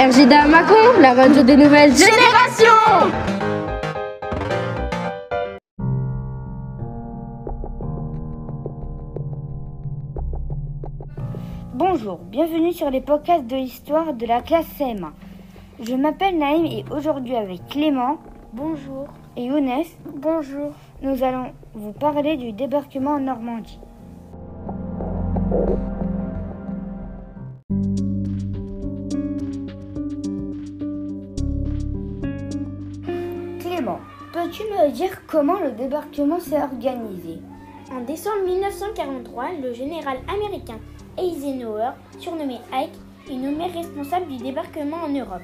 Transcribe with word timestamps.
RJDA 0.00 0.46
Macon, 0.46 0.98
la 0.98 1.12
radio 1.12 1.42
des 1.42 1.58
nouvelles 1.58 1.92
générations. 1.94 3.10
Bonjour, 11.74 12.16
bienvenue 12.16 12.72
sur 12.72 12.88
les 12.88 13.02
podcasts 13.02 13.46
de 13.46 13.56
l'histoire 13.56 14.14
de 14.14 14.24
la 14.24 14.40
classe 14.40 14.64
CM1. 14.78 15.10
Je 15.82 15.94
m'appelle 15.94 16.38
Naïm 16.38 16.64
et 16.64 16.86
aujourd'hui 16.90 17.36
avec 17.36 17.66
Clément, 17.68 18.16
bonjour, 18.54 19.04
et 19.36 19.44
Younes, 19.44 19.84
bonjour, 20.16 20.72
nous 21.02 21.22
allons 21.22 21.52
vous 21.74 21.92
parler 21.92 22.38
du 22.38 22.52
débarquement 22.52 23.16
en 23.16 23.20
Normandie. 23.20 23.78
Clément, 33.80 34.00
peux-tu 34.34 34.64
me 34.64 34.90
dire 34.90 35.26
comment 35.26 35.58
le 35.58 35.70
débarquement 35.70 36.38
s'est 36.38 36.60
organisé? 36.60 37.38
En 37.90 38.02
décembre 38.02 38.44
1943, 38.44 39.52
le 39.62 39.72
général 39.72 40.18
américain 40.28 40.78
Eisenhower, 41.16 41.92
surnommé 42.18 42.58
Ike, 42.74 42.92
est 43.30 43.36
nommé 43.36 43.68
responsable 43.68 44.26
du 44.26 44.36
débarquement 44.36 44.98
en 44.98 45.08
Europe. 45.08 45.40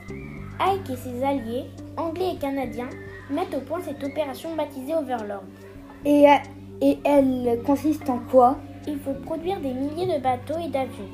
Ike 0.60 0.90
et 0.90 0.96
ses 0.96 1.24
alliés, 1.24 1.64
anglais 1.96 2.32
et 2.34 2.38
canadiens, 2.38 2.90
mettent 3.30 3.54
au 3.54 3.60
point 3.60 3.80
cette 3.80 4.04
opération 4.04 4.54
baptisée 4.54 4.94
Overlord. 4.94 5.44
Et, 6.04 6.26
et 6.82 6.98
elle 7.04 7.62
consiste 7.64 8.10
en 8.10 8.18
quoi? 8.18 8.58
Il 8.86 8.98
faut 8.98 9.14
produire 9.14 9.60
des 9.60 9.72
milliers 9.72 10.14
de 10.14 10.22
bateaux 10.22 10.60
et 10.62 10.68
d'avions. 10.68 11.08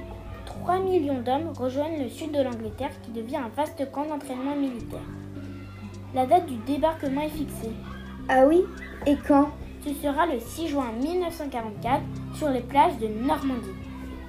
3 0.45 0.81
millions 0.81 1.21
d'hommes 1.21 1.53
rejoignent 1.57 2.03
le 2.03 2.09
sud 2.09 2.33
de 2.33 2.43
l'Angleterre 2.43 2.91
qui 3.05 3.13
devient 3.13 3.37
un 3.37 3.51
vaste 3.57 3.89
camp 3.93 4.07
d'entraînement 4.07 4.57
militaire. 4.57 5.07
La 6.15 6.27
date 6.27 6.47
du 6.47 6.57
débarquement 6.57 7.23
est 7.23 7.31
fixée. 7.31 7.73
Ah 8.29 8.47
oui 8.47 8.65
Et 9.07 9.17
quand? 9.27 9.49
Ce 9.83 9.95
sera 9.95 10.27
le 10.27 10.39
6 10.39 10.69
juin 10.69 10.93
1944 11.03 12.03
sur 12.35 12.51
les 12.51 12.61
plages 12.61 12.99
de 12.99 13.09
Normandie. 13.09 13.71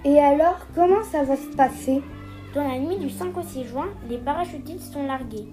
Et 0.06 0.18
alors, 0.18 0.60
comment 0.74 1.04
ça 1.04 1.24
va 1.24 1.36
se 1.36 1.56
passer? 1.56 2.02
Dans 2.56 2.64
la 2.64 2.80
nuit 2.80 2.98
du 2.98 3.10
5 3.10 3.38
au 3.38 3.42
6 3.42 3.66
juin, 3.66 3.88
les 4.10 4.18
parachutistes 4.18 4.94
sont 4.94 5.06
largués. 5.06 5.48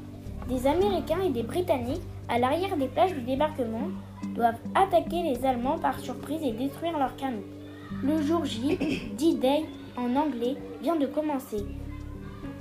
Des 0.49 0.67
Américains 0.69 1.21
et 1.25 1.31
des 1.31 1.43
Britanniques, 1.43 2.03
à 2.29 2.39
l'arrière 2.39 2.77
des 2.77 2.87
plages 2.87 3.15
du 3.15 3.23
débarquement, 3.23 3.89
doivent 4.35 4.61
attaquer 4.75 5.23
les 5.23 5.45
Allemands 5.45 5.79
par 5.79 5.99
surprise 5.99 6.43
et 6.45 6.53
détruire 6.53 6.97
leurs 6.97 7.17
canons. 7.17 7.43
Le 8.05 8.23
jour 8.23 8.45
J, 8.45 8.79
D-Day 9.19 9.65
en 9.97 10.15
anglais, 10.15 10.57
vient 10.81 10.97
de 10.97 11.07
commencer. 11.07 11.65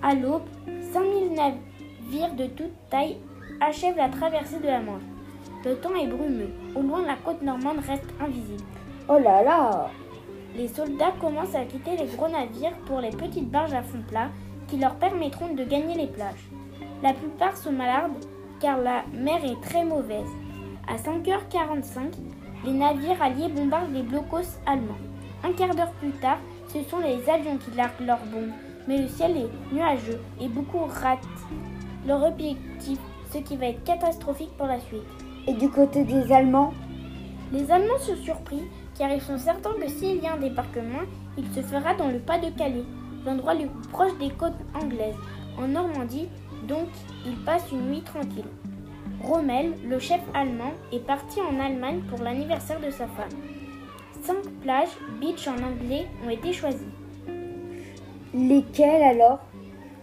À 0.02 0.16
l'aube, 0.16 0.48
5000 0.92 1.34
navires 1.34 2.34
de 2.36 2.48
toute 2.48 2.74
taille 2.90 3.18
achèvent 3.60 3.98
la 3.98 4.10
traversée 4.10 4.60
de 4.60 4.68
la 4.68 4.80
Manche. 4.80 5.02
Le 5.66 5.76
temps 5.76 5.96
est 5.96 6.08
brumeux. 6.08 6.52
Au 6.76 6.82
loin, 6.82 7.06
la 7.06 7.16
côte 7.16 7.42
normande 7.42 7.80
reste 7.86 8.08
invisible. 8.20 8.64
Oh 9.10 9.18
là 9.20 9.44
là 9.44 9.90
Les 10.56 10.68
soldats 10.68 11.14
commencent 11.20 11.56
à 11.56 11.66
quitter 11.66 11.98
les 11.98 12.08
gros 12.16 12.30
navires 12.30 12.78
pour 12.86 13.02
les 13.02 13.10
petites 13.10 13.50
barges 13.50 13.74
à 13.74 13.82
fond 13.82 14.02
plat 14.08 14.30
qui 14.68 14.78
leur 14.78 14.96
permettront 14.96 15.54
de 15.54 15.64
gagner 15.64 15.96
les 15.96 16.08
plages. 16.08 16.50
La 17.04 17.14
plupart 17.14 17.58
sont 17.58 17.72
malades 17.72 18.12
car 18.60 18.78
la 18.78 19.04
mer 19.14 19.44
est 19.44 19.62
très 19.62 19.84
mauvaise. 19.84 20.30
À 20.88 20.96
5h45, 20.96 22.14
les 22.66 22.74
navires 22.74 23.22
alliés 23.22 23.50
bombardent 23.50 23.94
les 23.94 24.04
blocos 24.04 24.60
allemands. 24.66 24.98
Un 25.44 25.54
quart 25.54 25.74
d'heure 25.76 25.92
plus 25.94 26.12
tard, 26.12 26.40
ce 26.68 26.84
sont 26.84 27.00
les 27.00 27.30
avions 27.30 27.58
qui 27.58 27.72
larguent 27.76 28.06
leurs 28.06 28.26
bombes, 28.26 28.52
mais 28.88 29.02
le 29.02 29.08
ciel 29.08 29.38
est 29.38 29.74
nuageux 29.74 30.20
et 30.42 30.48
beaucoup 30.48 30.86
ratent 30.86 31.28
leur 32.06 32.24
objectif, 32.24 33.00
ce 33.32 33.38
qui 33.40 33.58
va 33.58 33.68
être 33.68 33.84
catastrophique 33.84 34.56
pour 34.58 34.68
la 34.68 34.80
suite. 34.80 35.02
Et 35.48 35.54
du 35.54 35.70
côté 35.70 36.04
des 36.04 36.32
Allemands? 36.32 36.74
Les 37.52 37.72
Allemands 37.72 37.98
sont 38.00 38.16
surpris 38.16 38.64
car 38.98 39.12
ils 39.12 39.22
sont 39.22 39.38
certains 39.38 39.74
que 39.74 39.88
s'il 39.88 40.22
y 40.22 40.28
a 40.28 40.34
un 40.34 40.38
débarquement, 40.38 41.04
il 41.38 41.46
se 41.54 41.62
fera 41.62 41.94
dans 41.96 42.10
le 42.10 42.20
pas 42.20 42.38
de 42.38 42.50
Calais, 42.50 42.84
l'endroit 43.26 43.54
le 43.54 43.68
plus 43.68 43.90
proche 43.90 44.18
des 44.20 44.30
côtes 44.30 44.60
anglaises, 44.74 45.16
en 45.58 45.68
Normandie, 45.68 46.28
donc 46.68 46.88
ils 47.26 47.38
passent 47.46 47.72
une 47.72 47.90
nuit 47.90 48.02
tranquille. 48.02 48.46
Rommel, 49.24 49.74
le 49.88 50.00
chef 50.00 50.22
allemand, 50.34 50.74
est 50.92 51.06
parti 51.06 51.40
en 51.42 51.60
Allemagne 51.60 52.02
pour 52.10 52.20
l'anniversaire 52.20 52.80
de 52.80 52.90
sa 52.90 53.08
femme. 53.08 53.30
Cinq 54.22 54.44
plages, 54.62 54.98
beach 55.20 55.48
en 55.48 55.58
anglais, 55.64 56.08
ont 56.26 56.30
été 56.30 56.52
choisies. 56.52 56.94
Lesquelles 58.34 59.02
alors? 59.02 59.40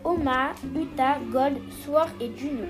Omaha, 0.04 0.52
Utah, 0.74 1.18
Gold, 1.30 1.58
Sword 1.84 2.08
et 2.20 2.30
Juno. 2.36 2.64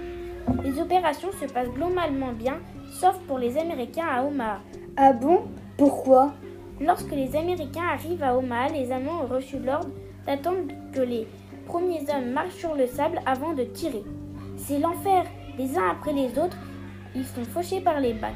Les 0.62 0.80
opérations 0.80 1.30
se 1.40 1.46
passent 1.46 1.70
globalement 1.70 2.32
bien, 2.32 2.58
sauf 2.90 3.18
pour 3.26 3.38
les 3.38 3.58
Américains 3.58 4.06
à 4.06 4.24
Omaha. 4.24 4.60
Ah 4.96 5.12
bon? 5.12 5.42
Pourquoi? 5.76 6.32
Lorsque 6.80 7.12
les 7.12 7.34
Américains 7.36 7.88
arrivent 7.92 8.22
à 8.22 8.36
Omaha, 8.36 8.68
les 8.68 8.92
Allemands 8.92 9.22
ont 9.22 9.26
reçu 9.26 9.58
l'ordre 9.58 9.90
d'attendre 10.26 10.72
que 10.92 11.00
les 11.00 11.26
premiers 11.66 12.04
hommes 12.10 12.32
marchent 12.32 12.56
sur 12.56 12.74
le 12.74 12.86
sable 12.86 13.20
avant 13.26 13.54
de 13.54 13.64
tirer. 13.64 14.02
C'est 14.56 14.78
l'enfer, 14.78 15.24
les 15.58 15.76
uns 15.76 15.90
après 15.90 16.12
les 16.12 16.38
autres, 16.38 16.56
ils 17.14 17.24
sont 17.24 17.44
fauchés 17.44 17.80
par 17.80 18.00
les 18.00 18.14
balles. 18.14 18.34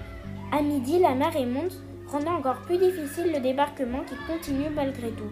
À 0.53 0.62
midi, 0.62 0.99
la 0.99 1.15
marée 1.15 1.47
monte, 1.47 1.81
rendant 2.09 2.38
encore 2.38 2.60
plus 2.62 2.78
difficile 2.78 3.32
le 3.32 3.41
débarquement 3.41 4.00
qui 4.00 4.16
continue 4.26 4.70
malgré 4.75 5.10
tout. 5.10 5.31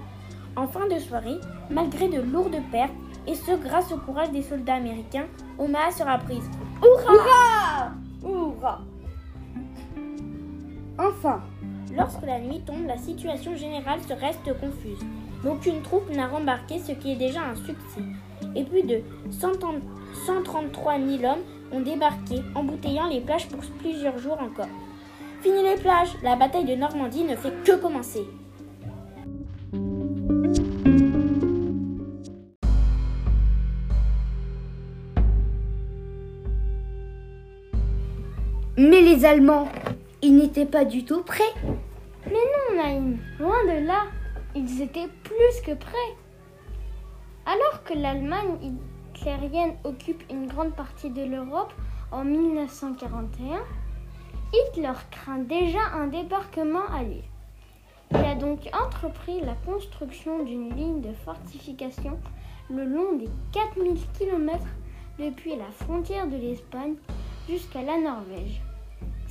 En 0.55 0.67
fin 0.67 0.87
de 0.87 0.99
soirée, 0.99 1.39
malgré 1.71 2.09
de 2.09 2.21
lourdes 2.21 2.61
pertes, 2.71 2.93
et 3.27 3.35
ce 3.35 3.53
grâce 3.53 3.93
au 3.93 3.99
courage 3.99 4.31
des 4.31 4.43
soldats 4.43 4.77
américains, 4.77 5.27
Omaha 5.59 5.91
sera 5.91 6.19
prise. 6.19 6.49
Hurrah 6.83 7.93
Hurrah 8.23 8.81
Enfin 10.99 11.43
Lorsque 11.97 12.25
la 12.27 12.39
nuit 12.39 12.61
tombe, 12.67 12.87
la 12.87 12.99
situation 12.99 13.57
générale 13.57 14.01
se 14.07 14.13
reste 14.13 14.45
confuse. 14.61 15.01
Aucune 15.49 15.83
troupe 15.83 16.11
n'a 16.15 16.29
rembarqué, 16.29 16.79
ce 16.79 16.93
qui 16.93 17.13
est 17.13 17.17
déjà 17.17 17.41
un 17.43 17.57
succès. 17.57 18.03
Et 18.55 18.65
plus 18.65 18.83
de 18.83 19.01
133 19.31 20.99
000 20.99 21.25
hommes 21.25 21.43
ont 21.73 21.81
débarqué, 21.81 22.43
embouteillant 22.55 23.09
les 23.09 23.21
plages 23.21 23.49
pour 23.49 23.61
plusieurs 23.79 24.19
jours 24.19 24.39
encore. 24.41 24.69
Fini 25.43 25.63
les 25.63 25.77
plages, 25.77 26.15
la 26.23 26.37
bataille 26.37 26.67
de 26.67 26.75
Normandie 26.75 27.25
ne 27.25 27.37
fait 27.37 27.53
que 27.65 27.77
commencer. 27.77 28.27
Les 39.19 39.25
Allemands, 39.25 39.67
ils 40.23 40.37
n'étaient 40.37 40.65
pas 40.65 40.85
du 40.85 41.05
tout 41.05 41.25
prêts. 41.25 41.43
Mais 42.27 42.35
non, 42.35 42.77
Naïm, 42.81 43.19
loin 43.41 43.65
de 43.65 43.85
là, 43.85 44.05
ils 44.55 44.81
étaient 44.81 45.09
plus 45.25 45.61
que 45.67 45.75
prêts. 45.75 46.15
Alors 47.45 47.83
que 47.83 47.95
l'Allemagne 47.95 48.77
hitlérienne 49.13 49.75
occupe 49.83 50.23
une 50.31 50.47
grande 50.47 50.73
partie 50.77 51.11
de 51.11 51.25
l'Europe 51.25 51.73
en 52.13 52.25
1941, 52.25 53.59
Hitler 54.53 54.93
craint 55.11 55.39
déjà 55.39 55.81
un 55.95 56.07
débarquement 56.07 56.87
allié. 56.97 57.25
Il 58.13 58.19
a 58.19 58.37
donc 58.37 58.69
entrepris 58.73 59.41
la 59.41 59.55
construction 59.67 60.45
d'une 60.45 60.73
ligne 60.77 61.01
de 61.01 61.13
fortification 61.25 62.21
le 62.71 62.85
long 62.85 63.17
des 63.17 63.29
4000 63.51 63.97
km 64.17 64.65
depuis 65.19 65.57
la 65.57 65.73
frontière 65.73 66.29
de 66.29 66.37
l'Espagne 66.37 66.95
jusqu'à 67.49 67.83
la 67.83 67.99
Norvège. 67.99 68.63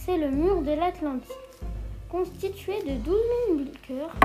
C'est 0.08 0.18
le 0.18 0.32
mur 0.32 0.62
de 0.62 0.72
l'Atlantique. 0.72 1.36
Constitué 2.10 2.82
de 2.82 2.98
12 3.04 3.16
000 3.50 3.58
bunkers, 3.58 4.16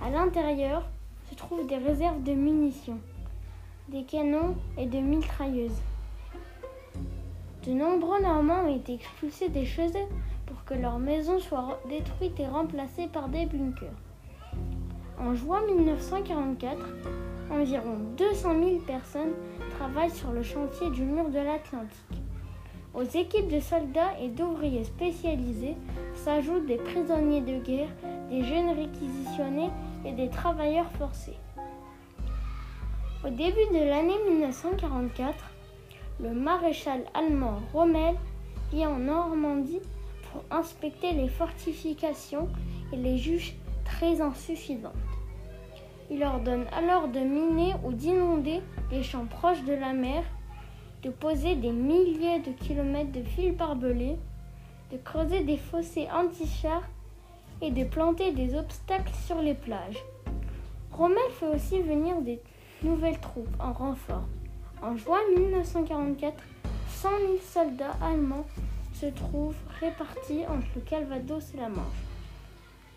à 0.00 0.08
l'intérieur 0.08 0.84
se 1.28 1.34
trouvent 1.34 1.66
des 1.66 1.78
réserves 1.78 2.22
de 2.22 2.32
munitions, 2.32 3.00
des 3.88 4.04
canons 4.04 4.54
et 4.78 4.86
de 4.86 4.98
mitrailleuses. 4.98 5.82
De 7.66 7.72
nombreux 7.72 8.22
Normands 8.22 8.66
ont 8.66 8.76
été 8.76 8.94
expulsés 8.94 9.48
des 9.48 9.64
chez 9.64 9.88
eux 9.88 10.08
pour 10.46 10.64
que 10.64 10.74
leurs 10.74 11.00
maisons 11.00 11.40
soient 11.40 11.80
détruites 11.88 12.38
et 12.38 12.46
remplacées 12.46 13.08
par 13.12 13.28
des 13.28 13.46
bunkers. 13.46 13.98
En 15.18 15.34
juin 15.34 15.60
1944, 15.66 16.78
environ 17.50 17.96
200 18.16 18.54
000 18.62 18.76
personnes 18.86 19.34
travaillent 19.76 20.08
sur 20.08 20.30
le 20.30 20.44
chantier 20.44 20.88
du 20.90 21.02
mur 21.02 21.30
de 21.30 21.40
l'Atlantique. 21.40 22.15
Aux 22.96 23.02
équipes 23.02 23.48
de 23.48 23.60
soldats 23.60 24.18
et 24.18 24.28
d'ouvriers 24.28 24.84
spécialisés 24.84 25.76
s'ajoutent 26.14 26.64
des 26.64 26.78
prisonniers 26.78 27.42
de 27.42 27.58
guerre, 27.58 27.90
des 28.30 28.42
jeunes 28.42 28.70
réquisitionnés 28.70 29.68
et 30.06 30.12
des 30.12 30.30
travailleurs 30.30 30.90
forcés. 30.92 31.36
Au 33.22 33.28
début 33.28 33.66
de 33.70 33.84
l'année 33.84 34.16
1944, 34.30 35.34
le 36.20 36.30
maréchal 36.32 37.04
allemand 37.12 37.60
Rommel 37.74 38.14
vient 38.72 38.88
en 38.88 38.98
Normandie 38.98 39.82
pour 40.32 40.42
inspecter 40.50 41.12
les 41.12 41.28
fortifications 41.28 42.48
et 42.94 42.96
les 42.96 43.18
juge 43.18 43.56
très 43.84 44.22
insuffisantes. 44.22 44.94
Il 46.10 46.24
ordonne 46.24 46.64
alors 46.72 47.08
de 47.08 47.20
miner 47.20 47.74
ou 47.84 47.92
d'inonder 47.92 48.62
les 48.90 49.02
champs 49.02 49.26
proches 49.26 49.64
de 49.64 49.74
la 49.74 49.92
mer 49.92 50.22
de 51.02 51.10
poser 51.10 51.54
des 51.56 51.72
milliers 51.72 52.40
de 52.40 52.52
kilomètres 52.52 53.12
de 53.12 53.22
fils 53.22 53.54
barbelés, 53.56 54.16
de 54.92 54.96
creuser 54.98 55.42
des 55.44 55.56
fossés 55.56 56.08
anti-chars 56.12 56.88
et 57.60 57.70
de 57.70 57.84
planter 57.84 58.32
des 58.32 58.54
obstacles 58.54 59.12
sur 59.26 59.40
les 59.40 59.54
plages. 59.54 60.02
Rommel 60.92 61.30
fait 61.38 61.48
aussi 61.48 61.80
venir 61.82 62.20
des 62.22 62.40
nouvelles 62.82 63.20
troupes 63.20 63.54
en 63.58 63.72
renfort. 63.72 64.26
En 64.82 64.96
juin 64.96 65.20
1944, 65.36 66.42
100 66.88 67.08
000 67.08 67.32
soldats 67.42 67.96
allemands 68.02 68.46
se 68.92 69.06
trouvent 69.06 69.56
répartis 69.80 70.46
entre 70.48 70.66
le 70.74 70.80
Calvados 70.82 71.52
et 71.54 71.58
la 71.58 71.68
Manche. 71.68 72.06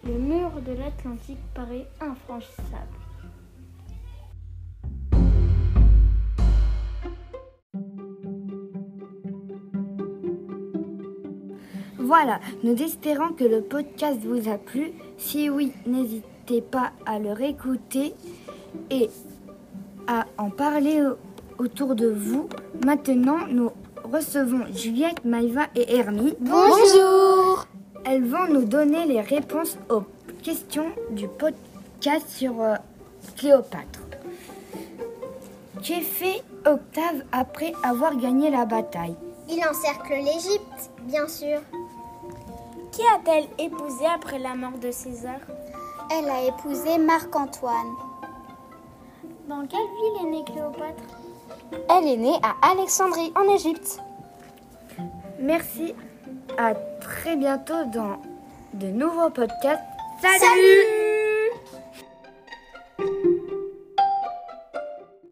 Le 0.06 0.13
mur 0.13 0.52
de 0.66 0.72
l'Atlantique 0.72 1.40
paraît 1.54 1.88
infranchissable. 2.00 2.99
Voilà, 12.10 12.40
nous 12.64 12.76
espérons 12.82 13.34
que 13.34 13.44
le 13.44 13.62
podcast 13.62 14.18
vous 14.24 14.50
a 14.50 14.58
plu. 14.58 14.94
Si 15.20 15.48
oui, 15.48 15.74
n'hésitez 15.86 16.60
pas 16.60 16.92
à 17.06 17.20
le 17.20 17.34
réécouter 17.34 18.16
et 18.90 19.12
à 20.08 20.26
en 20.40 20.50
parler 20.50 21.04
autour 21.60 21.94
de 21.94 22.08
vous. 22.08 22.50
Maintenant, 22.84 23.46
nous 23.48 23.70
recevons 24.04 24.66
Juliette, 24.74 25.24
Maïva 25.24 25.68
et 25.76 25.98
Hermie. 25.98 26.34
Bonjour 26.40 27.68
Elles 28.04 28.26
vont 28.26 28.48
nous 28.52 28.66
donner 28.66 29.06
les 29.06 29.22
réponses 29.22 29.78
aux 29.92 30.02
questions 30.42 30.90
du 31.12 31.28
podcast 31.28 32.28
sur 32.28 32.60
euh, 32.60 32.74
Cléopâtre. 33.38 34.00
Qu'est 35.84 36.02
fait 36.02 36.42
Octave 36.66 37.22
après 37.32 37.72
avoir 37.84 38.18
gagné 38.18 38.50
la 38.50 38.66
bataille 38.66 39.16
Il 39.48 39.64
encercle 39.64 40.14
l'Égypte, 40.14 40.90
bien 41.04 41.28
sûr. 41.28 41.62
Qui 43.00 43.06
a-t-elle 43.06 43.66
épousé 43.66 44.06
après 44.13 44.40
la 44.40 44.56
mort 44.56 44.78
de 44.78 44.92
César 44.92 45.40
Elle 46.12 46.30
a 46.30 46.44
épousé 46.44 46.98
Marc-Antoine. 46.98 47.94
Dans 49.48 49.66
quelle 49.68 49.80
ville 49.80 50.28
est 50.28 50.30
née 50.30 50.44
Cléopâtre? 50.44 51.04
Elle 51.90 52.07
est 52.10 52.18
née 52.18 52.38
à 52.44 52.72
Alexandrie, 52.72 53.31
en 53.38 53.56
Égypte. 53.56 54.01
Merci. 55.40 55.96
À 56.57 56.74
très 57.00 57.38
bientôt 57.38 57.86
dans 57.86 58.22
de 58.74 58.88
nouveaux 58.88 59.30
podcasts. 59.30 59.81
Salut 60.22 61.09